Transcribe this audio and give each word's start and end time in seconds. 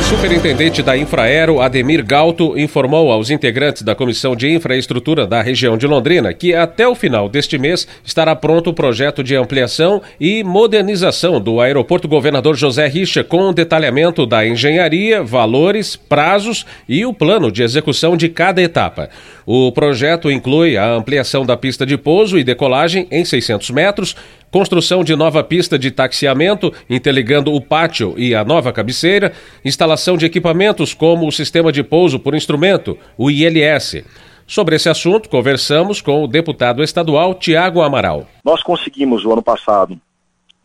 O 0.00 0.02
superintendente 0.02 0.82
da 0.82 0.96
Infraero, 0.96 1.60
Ademir 1.60 2.02
Galto, 2.02 2.58
informou 2.58 3.12
aos 3.12 3.28
integrantes 3.28 3.82
da 3.82 3.94
Comissão 3.94 4.34
de 4.34 4.50
Infraestrutura 4.50 5.26
da 5.26 5.42
região 5.42 5.76
de 5.76 5.86
Londrina 5.86 6.32
que 6.32 6.54
até 6.54 6.88
o 6.88 6.94
final 6.94 7.28
deste 7.28 7.58
mês 7.58 7.86
estará 8.02 8.34
pronto 8.34 8.70
o 8.70 8.74
projeto 8.74 9.22
de 9.22 9.36
ampliação 9.36 10.00
e 10.18 10.42
modernização 10.42 11.38
do 11.38 11.60
aeroporto 11.60 12.08
Governador 12.08 12.56
José 12.56 12.88
Richa, 12.88 13.22
com 13.22 13.52
detalhamento 13.52 14.24
da 14.24 14.44
engenharia, 14.44 15.22
valores, 15.22 15.96
prazos 15.96 16.64
e 16.88 17.04
o 17.04 17.12
plano 17.12 17.52
de 17.52 17.62
execução 17.62 18.16
de 18.16 18.30
cada 18.30 18.62
etapa. 18.62 19.10
O 19.44 19.70
projeto 19.70 20.30
inclui 20.30 20.78
a 20.78 20.94
ampliação 20.94 21.44
da 21.44 21.58
pista 21.58 21.84
de 21.84 21.98
pouso 21.98 22.38
e 22.38 22.44
decolagem 22.44 23.06
em 23.10 23.22
600 23.22 23.70
metros, 23.70 24.16
construção 24.50 25.04
de 25.04 25.14
nova 25.14 25.42
pista 25.44 25.78
de 25.78 25.90
taxiamento 25.90 26.72
interligando 26.88 27.52
o 27.54 27.60
pátio 27.60 28.14
e 28.16 28.34
a 28.34 28.44
nova 28.44 28.72
cabeceira, 28.72 29.32
instalação 29.64 30.16
de 30.16 30.26
equipamentos 30.26 30.92
como 30.92 31.26
o 31.26 31.32
sistema 31.32 31.70
de 31.72 31.82
pouso 31.82 32.18
por 32.18 32.34
instrumento, 32.34 32.98
o 33.16 33.30
ILS. 33.30 34.04
Sobre 34.46 34.74
esse 34.74 34.88
assunto, 34.88 35.28
conversamos 35.28 36.00
com 36.02 36.24
o 36.24 36.26
deputado 36.26 36.82
estadual 36.82 37.34
Tiago 37.34 37.82
Amaral. 37.82 38.26
Nós 38.44 38.62
conseguimos, 38.62 39.24
o 39.24 39.32
ano 39.32 39.42
passado, 39.42 39.96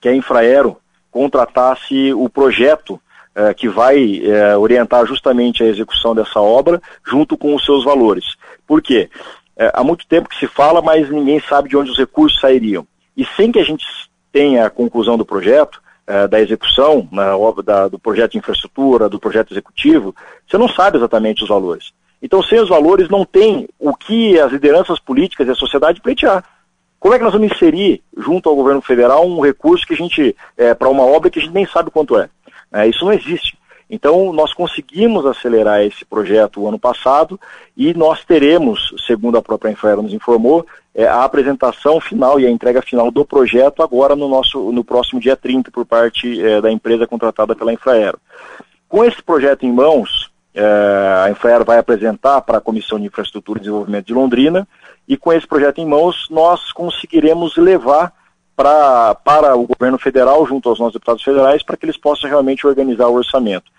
que 0.00 0.08
a 0.08 0.16
Infraero 0.16 0.78
contratasse 1.10 2.12
o 2.14 2.28
projeto 2.28 2.98
eh, 3.36 3.52
que 3.52 3.68
vai 3.68 4.22
eh, 4.24 4.56
orientar 4.56 5.04
justamente 5.06 5.62
a 5.62 5.66
execução 5.66 6.14
dessa 6.14 6.40
obra, 6.40 6.80
junto 7.06 7.36
com 7.36 7.54
os 7.54 7.64
seus 7.64 7.84
valores. 7.84 8.36
Por 8.66 8.80
quê? 8.80 9.10
Eh, 9.56 9.70
há 9.74 9.84
muito 9.84 10.06
tempo 10.06 10.28
que 10.28 10.38
se 10.38 10.46
fala, 10.46 10.80
mas 10.80 11.10
ninguém 11.10 11.40
sabe 11.40 11.68
de 11.68 11.76
onde 11.76 11.90
os 11.90 11.98
recursos 11.98 12.40
sairiam. 12.40 12.86
E 13.16 13.24
sem 13.36 13.52
que 13.52 13.58
a 13.58 13.64
gente 13.64 13.84
tenha 14.32 14.66
a 14.66 14.70
conclusão 14.70 15.16
do 15.16 15.24
projeto, 15.24 15.80
eh, 16.06 16.28
da 16.28 16.40
execução, 16.40 17.08
na 17.10 17.36
obra 17.36 17.62
da, 17.62 17.88
do 17.88 17.98
projeto 17.98 18.32
de 18.32 18.38
infraestrutura, 18.38 19.08
do 19.08 19.18
projeto 19.18 19.52
executivo, 19.52 20.14
você 20.46 20.58
não 20.58 20.68
sabe 20.68 20.98
exatamente 20.98 21.42
os 21.42 21.48
valores. 21.48 21.92
Então, 22.20 22.42
sem 22.42 22.58
os 22.58 22.68
valores, 22.68 23.08
não 23.08 23.24
tem 23.24 23.68
o 23.78 23.94
que 23.94 24.38
as 24.40 24.50
lideranças 24.50 24.98
políticas 24.98 25.46
e 25.46 25.50
a 25.50 25.54
sociedade 25.54 26.00
pleitear. 26.00 26.44
Como 26.98 27.14
é 27.14 27.18
que 27.18 27.24
nós 27.24 27.34
vamos 27.34 27.52
inserir, 27.52 28.02
junto 28.16 28.48
ao 28.48 28.56
governo 28.56 28.80
federal, 28.80 29.26
um 29.26 29.40
recurso 29.40 29.86
que 29.86 29.92
a 29.92 29.96
gente, 29.96 30.34
é, 30.56 30.72
para 30.74 30.88
uma 30.88 31.04
obra 31.04 31.28
que 31.28 31.38
a 31.38 31.42
gente 31.42 31.52
nem 31.52 31.66
sabe 31.66 31.90
quanto 31.90 32.18
é? 32.18 32.30
é? 32.72 32.88
Isso 32.88 33.04
não 33.04 33.12
existe. 33.12 33.58
Então, 33.94 34.32
nós 34.32 34.52
conseguimos 34.52 35.24
acelerar 35.24 35.80
esse 35.82 36.04
projeto 36.04 36.60
o 36.60 36.68
ano 36.68 36.80
passado 36.80 37.38
e 37.76 37.94
nós 37.94 38.24
teremos, 38.24 38.92
segundo 39.06 39.38
a 39.38 39.42
própria 39.42 39.70
Infraero 39.70 40.02
nos 40.02 40.12
informou, 40.12 40.66
é, 40.92 41.06
a 41.06 41.22
apresentação 41.22 42.00
final 42.00 42.40
e 42.40 42.46
a 42.46 42.50
entrega 42.50 42.82
final 42.82 43.08
do 43.08 43.24
projeto 43.24 43.84
agora 43.84 44.16
no, 44.16 44.28
nosso, 44.28 44.72
no 44.72 44.82
próximo 44.82 45.20
dia 45.20 45.36
30 45.36 45.70
por 45.70 45.86
parte 45.86 46.44
é, 46.44 46.60
da 46.60 46.72
empresa 46.72 47.06
contratada 47.06 47.54
pela 47.54 47.72
Infraero. 47.72 48.18
Com 48.88 49.04
esse 49.04 49.22
projeto 49.22 49.64
em 49.64 49.72
mãos, 49.72 50.28
é, 50.52 50.64
a 51.24 51.30
Infraero 51.30 51.64
vai 51.64 51.78
apresentar 51.78 52.40
para 52.40 52.58
a 52.58 52.60
Comissão 52.60 52.98
de 52.98 53.06
Infraestrutura 53.06 53.60
e 53.60 53.62
Desenvolvimento 53.62 54.06
de 54.06 54.14
Londrina 54.14 54.66
e 55.06 55.16
com 55.16 55.32
esse 55.32 55.46
projeto 55.46 55.78
em 55.78 55.86
mãos 55.86 56.26
nós 56.30 56.72
conseguiremos 56.72 57.56
levar 57.56 58.12
pra, 58.56 59.14
para 59.14 59.56
o 59.56 59.66
governo 59.66 59.98
federal, 59.98 60.46
junto 60.46 60.68
aos 60.68 60.78
nossos 60.78 60.94
deputados 60.94 61.22
federais, 61.22 61.62
para 61.62 61.76
que 61.76 61.84
eles 61.84 61.96
possam 61.96 62.28
realmente 62.28 62.66
organizar 62.66 63.08
o 63.08 63.14
orçamento. 63.14 63.70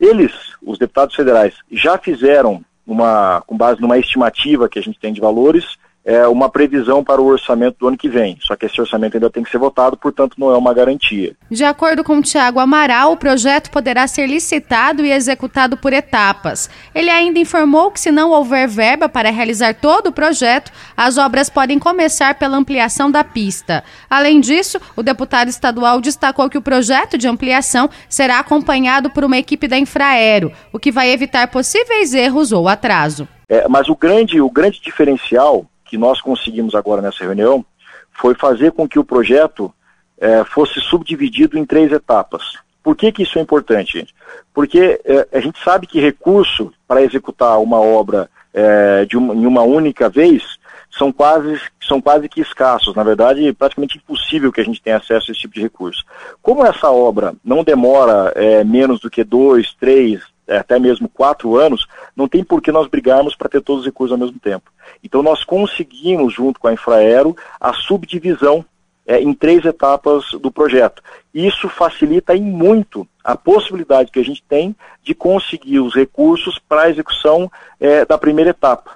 Eles, 0.00 0.32
os 0.62 0.78
deputados 0.78 1.14
federais, 1.14 1.54
já 1.70 1.98
fizeram, 1.98 2.64
uma, 2.86 3.42
com 3.46 3.56
base 3.56 3.80
numa 3.80 3.98
estimativa 3.98 4.68
que 4.68 4.78
a 4.78 4.82
gente 4.82 4.98
tem 4.98 5.12
de 5.12 5.20
valores, 5.20 5.76
é, 6.04 6.26
uma 6.28 6.50
previsão 6.50 7.02
para 7.02 7.20
o 7.20 7.26
orçamento 7.26 7.78
do 7.78 7.88
ano 7.88 7.96
que 7.96 8.08
vem. 8.08 8.36
Só 8.42 8.54
que 8.54 8.66
esse 8.66 8.80
orçamento 8.80 9.16
ainda 9.16 9.30
tem 9.30 9.42
que 9.42 9.50
ser 9.50 9.58
votado, 9.58 9.96
portanto, 9.96 10.34
não 10.38 10.50
é 10.50 10.56
uma 10.56 10.74
garantia. 10.74 11.34
De 11.50 11.64
acordo 11.64 12.04
com 12.04 12.20
Tiago 12.20 12.60
Amaral, 12.60 13.12
o 13.12 13.16
projeto 13.16 13.70
poderá 13.70 14.06
ser 14.06 14.26
licitado 14.26 15.04
e 15.04 15.10
executado 15.10 15.76
por 15.76 15.92
etapas. 15.92 16.68
Ele 16.94 17.08
ainda 17.08 17.38
informou 17.38 17.90
que, 17.90 18.00
se 18.00 18.12
não 18.12 18.30
houver 18.30 18.68
verba 18.68 19.08
para 19.08 19.30
realizar 19.30 19.74
todo 19.74 20.08
o 20.08 20.12
projeto, 20.12 20.70
as 20.96 21.16
obras 21.16 21.48
podem 21.48 21.78
começar 21.78 22.34
pela 22.34 22.56
ampliação 22.56 23.10
da 23.10 23.24
pista. 23.24 23.82
Além 24.10 24.40
disso, 24.40 24.78
o 24.94 25.02
deputado 25.02 25.48
estadual 25.48 26.00
destacou 26.00 26.50
que 26.50 26.58
o 26.58 26.62
projeto 26.62 27.16
de 27.16 27.26
ampliação 27.26 27.88
será 28.08 28.38
acompanhado 28.40 29.08
por 29.08 29.24
uma 29.24 29.38
equipe 29.38 29.66
da 29.66 29.78
Infraero, 29.78 30.52
o 30.72 30.78
que 30.78 30.92
vai 30.92 31.10
evitar 31.10 31.48
possíveis 31.48 32.12
erros 32.12 32.52
ou 32.52 32.68
atraso. 32.68 33.26
É, 33.48 33.68
mas 33.68 33.88
o 33.88 33.96
grande, 33.96 34.40
o 34.40 34.50
grande 34.50 34.80
diferencial 34.80 35.66
que 35.84 35.98
nós 35.98 36.20
conseguimos 36.20 36.74
agora 36.74 37.02
nessa 37.02 37.24
reunião 37.24 37.64
foi 38.12 38.34
fazer 38.34 38.72
com 38.72 38.88
que 38.88 38.98
o 38.98 39.04
projeto 39.04 39.72
é, 40.18 40.44
fosse 40.44 40.80
subdividido 40.80 41.58
em 41.58 41.64
três 41.64 41.92
etapas. 41.92 42.42
Por 42.82 42.96
que, 42.96 43.10
que 43.10 43.22
isso 43.22 43.38
é 43.38 43.42
importante, 43.42 43.98
gente? 43.98 44.14
Porque 44.52 45.00
é, 45.04 45.28
a 45.32 45.40
gente 45.40 45.62
sabe 45.62 45.86
que 45.86 46.00
recurso 46.00 46.72
para 46.86 47.02
executar 47.02 47.58
uma 47.60 47.80
obra 47.80 48.30
é, 48.52 49.04
de 49.04 49.16
uma, 49.16 49.34
em 49.34 49.46
uma 49.46 49.62
única 49.62 50.08
vez 50.08 50.58
são 50.96 51.10
quase, 51.10 51.60
são 51.82 52.00
quase 52.00 52.28
que 52.28 52.40
escassos. 52.40 52.94
Na 52.94 53.02
verdade, 53.02 53.52
praticamente 53.52 53.98
impossível 53.98 54.52
que 54.52 54.60
a 54.60 54.64
gente 54.64 54.80
tenha 54.80 54.98
acesso 54.98 55.30
a 55.30 55.32
esse 55.32 55.40
tipo 55.40 55.54
de 55.54 55.62
recurso. 55.62 56.04
Como 56.40 56.64
essa 56.64 56.88
obra 56.88 57.34
não 57.44 57.64
demora 57.64 58.32
menos 58.64 59.00
do 59.00 59.10
que 59.10 59.24
dois, 59.24 59.74
três, 59.74 60.20
até 60.48 60.78
mesmo 60.78 61.08
quatro 61.08 61.56
anos, 61.56 61.86
não 62.16 62.28
tem 62.28 62.44
por 62.44 62.62
que 62.62 62.70
nós 62.70 62.86
brigarmos 62.86 63.34
para 63.34 63.48
ter 63.48 63.60
todos 63.60 63.80
os 63.80 63.86
recursos 63.86 64.12
ao 64.12 64.18
mesmo 64.18 64.38
tempo. 64.38 64.70
Então 65.02 65.22
nós 65.22 65.44
conseguimos, 65.44 66.32
junto 66.32 66.60
com 66.60 66.68
a 66.68 66.72
Infraero, 66.72 67.36
a 67.60 67.72
subdivisão 67.72 68.64
é, 69.06 69.20
em 69.20 69.34
três 69.34 69.64
etapas 69.64 70.24
do 70.40 70.50
projeto. 70.50 71.02
Isso 71.32 71.68
facilita 71.68 72.34
em 72.34 72.42
muito 72.42 73.06
a 73.22 73.36
possibilidade 73.36 74.10
que 74.10 74.18
a 74.18 74.24
gente 74.24 74.42
tem 74.48 74.74
de 75.02 75.14
conseguir 75.14 75.80
os 75.80 75.94
recursos 75.94 76.58
para 76.58 76.82
a 76.82 76.90
execução 76.90 77.50
é, 77.80 78.04
da 78.04 78.16
primeira 78.16 78.50
etapa. 78.50 78.92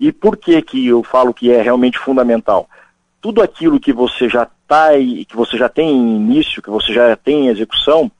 E 0.00 0.10
por 0.10 0.36
que, 0.36 0.60
que 0.62 0.86
eu 0.86 1.02
falo 1.02 1.34
que 1.34 1.50
é 1.52 1.62
realmente 1.62 1.98
fundamental? 1.98 2.68
Tudo 3.20 3.40
aquilo 3.40 3.78
que 3.78 3.92
você 3.92 4.28
já 4.28 4.48
tá, 4.66 4.88
que 5.28 5.36
você 5.36 5.56
já 5.56 5.68
tem 5.68 5.90
em 5.90 6.16
início, 6.16 6.60
que 6.60 6.70
você 6.70 6.92
já 6.92 7.14
tem 7.14 7.46
em 7.46 7.48
execução, 7.48 8.10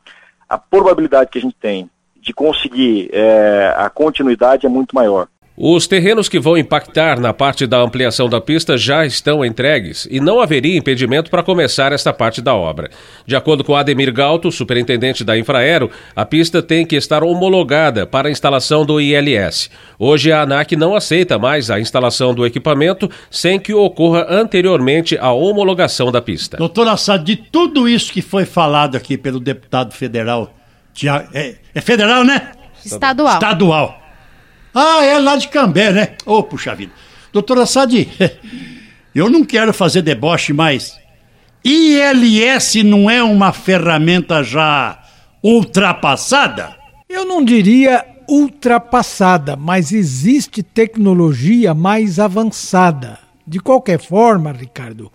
a 0.49 0.57
probabilidade 0.57 1.31
que 1.31 1.39
a 1.39 1.41
gente 1.41 1.57
tem 1.57 1.91
de 2.23 2.33
conseguir 2.33 3.11
é, 3.13 3.75
a 3.77 3.91
continuidade 3.91 4.65
é 4.65 4.69
muito 4.69 4.95
maior. 4.95 5.27
Os 5.55 5.87
terrenos 5.87 6.31
que 6.31 6.41
vão 6.41 6.57
impactar 6.57 7.21
na 7.21 7.35
parte 7.35 7.67
da 7.67 7.79
ampliação 7.79 8.27
da 8.27 8.41
pista 8.41 8.79
já 8.79 9.05
estão 9.05 9.45
entregues 9.45 10.09
e 10.11 10.19
não 10.19 10.41
haveria 10.41 10.79
impedimento 10.79 11.31
para 11.31 11.43
começar 11.43 11.93
esta 11.93 12.11
parte 12.11 12.41
da 12.41 12.55
obra. 12.55 12.91
De 13.27 13.37
acordo 13.37 13.63
com 13.63 13.77
Ademir 13.77 14.11
Galto, 14.15 14.51
superintendente 14.51 15.23
da 15.23 15.37
Infraero, 15.37 15.91
a 16.17 16.25
pista 16.25 16.63
tem 16.63 16.87
que 16.87 16.97
estar 16.97 17.23
homologada 17.23 18.07
para 18.07 18.29
a 18.29 18.31
instalação 18.31 18.87
do 18.87 18.99
ILS. 18.99 19.69
Hoje 19.99 20.33
a 20.33 20.41
ANAC 20.41 20.75
não 20.75 20.97
aceita 20.97 21.39
mais 21.39 21.71
a 21.71 21.79
instalação 21.79 22.35
do 22.35 22.47
equipamento 22.47 23.11
sem 23.31 23.61
que 23.61 23.75
ocorra 23.75 24.27
anteriormente 24.31 25.19
a 25.19 25.33
homologação 25.33 26.11
da 26.11 26.23
pista. 26.23 26.57
Doutor 26.57 26.89
Assad, 26.89 27.23
de 27.23 27.37
tudo 27.37 27.87
isso 27.87 28.11
que 28.11 28.23
foi 28.23 28.47
falado 28.47 28.97
aqui 28.97 29.19
pelo 29.19 29.39
deputado 29.39 29.93
federal, 29.93 30.51
é, 31.33 31.57
é 31.75 31.81
federal, 31.81 32.25
né? 32.25 32.53
Estadual. 32.85 33.35
Estadual. 33.35 34.03
Ah, 34.75 35.05
é 35.05 35.19
lá 35.19 35.37
de 35.37 35.49
Cambé, 35.49 35.93
né? 35.93 36.17
Ô, 36.25 36.39
oh, 36.39 36.43
puxa 36.43 36.75
vida. 36.75 36.93
Doutora 37.33 37.67
Sadi, 37.67 38.09
eu 39.15 39.31
não 39.31 39.45
quero 39.45 39.73
fazer 39.73 40.03
deboche, 40.03 40.53
mas 40.53 40.99
ILS 41.65 42.83
não 42.85 43.11
é 43.11 43.23
uma 43.23 43.53
ferramenta 43.53 44.43
já 44.43 45.03
ultrapassada? 45.43 46.77
Eu 47.09 47.25
não 47.25 47.45
diria 47.45 48.05
ultrapassada, 48.29 49.57
mas 49.57 49.93
existe 49.93 50.63
tecnologia 50.63 51.75
mais 51.75 52.19
avançada. 52.19 53.19
De 53.47 53.61
qualquer 53.61 54.01
forma, 54.01 54.53
Ricardo, 54.53 55.13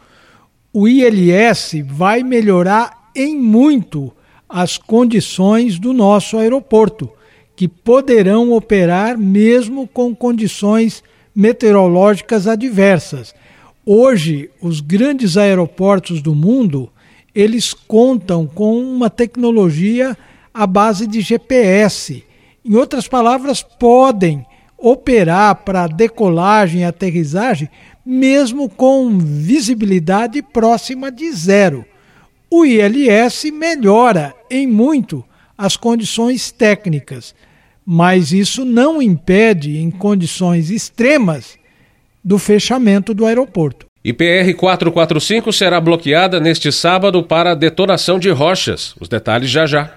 o 0.72 0.88
ILS 0.88 1.84
vai 1.86 2.24
melhorar 2.24 3.10
em 3.16 3.36
muito 3.36 4.14
as 4.50 4.78
condições 4.78 5.78
do 5.80 5.94
nosso 5.94 6.38
aeroporto 6.38 7.10
que 7.56 7.68
poderão 7.68 8.54
operar 8.54 9.18
mesmo 9.18 9.88
com 9.88 10.16
condições 10.16 11.04
meteorológicas 11.36 12.48
adversas. 12.48 13.34
Hoje, 13.86 14.50
os 14.62 14.80
grandes 14.80 15.38
aeroportos 15.38 16.22
do 16.22 16.36
mundo, 16.36 16.90
eles 17.34 17.74
contam 17.74 18.46
com 18.46 18.80
uma 18.80 19.10
tecnologia 19.10 20.16
à 20.54 20.68
base 20.68 21.08
de 21.08 21.22
GPS. 21.22 22.24
Em 22.64 22.76
outras 22.76 23.08
palavras, 23.08 23.64
podem 23.64 24.46
operar 24.78 25.56
para 25.64 25.88
decolagem 25.88 26.82
e 26.82 26.86
aterrissagem 26.86 27.70
mesmo 28.06 28.70
com 28.70 29.18
visibilidade 29.18 30.42
próxima 30.42 31.12
de 31.12 31.30
zero. 31.32 31.84
O 32.50 32.66
ILS 32.66 33.44
melhora 33.52 34.34
em 34.50 34.66
muito 34.66 35.24
as 35.58 35.76
condições 35.76 36.52
técnicas, 36.52 37.36
mas 37.86 38.32
isso 38.32 38.64
não 38.64 39.02
impede, 39.02 39.78
em 39.78 39.92
condições 39.92 40.70
extremas, 40.70 41.58
do 42.24 42.38
fechamento 42.38 43.14
do 43.14 43.26
aeroporto. 43.26 43.86
IPR 44.04 44.54
445 44.56 45.52
será 45.52 45.82
bloqueada 45.82 46.40
neste 46.40 46.72
sábado 46.72 47.22
para 47.24 47.56
detonação 47.56 48.18
de 48.18 48.30
rochas. 48.30 48.96
Os 49.00 49.10
detalhes 49.10 49.50
já 49.50 49.66
já. 49.66 49.97